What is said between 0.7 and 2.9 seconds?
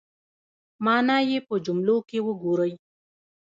مانا یې په جملو کې وګورئ